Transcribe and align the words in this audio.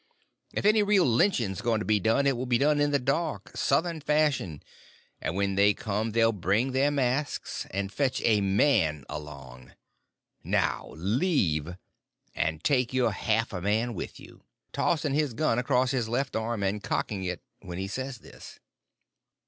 If 0.51 0.65
any 0.65 0.81
real 0.81 1.05
lynching's 1.05 1.61
going 1.61 1.77
to 1.77 1.85
be 1.85 1.99
done 1.99 2.25
it 2.25 2.35
will 2.35 2.47
be 2.47 2.57
done 2.57 2.79
in 2.81 2.89
the 2.89 2.97
dark, 2.97 3.55
Southern 3.55 4.01
fashion; 4.01 4.63
and 5.21 5.35
when 5.35 5.53
they 5.53 5.75
come 5.75 6.09
they'll 6.13 6.31
bring 6.31 6.71
their 6.71 6.89
masks, 6.89 7.67
and 7.69 7.93
fetch 7.93 8.19
a 8.25 8.41
man 8.41 9.05
along. 9.07 9.73
Now 10.43 10.89
leave—and 10.95 12.63
take 12.63 12.95
your 12.95 13.11
half 13.11 13.53
a 13.53 13.61
man 13.61 13.93
with 13.93 14.19
you"—tossing 14.19 15.13
his 15.13 15.35
gun 15.35 15.59
up 15.59 15.65
across 15.65 15.91
his 15.91 16.09
left 16.09 16.35
arm 16.35 16.63
and 16.63 16.81
cocking 16.81 17.23
it 17.23 17.43
when 17.59 17.77
he 17.77 17.87
says 17.87 18.17
this. 18.17 18.59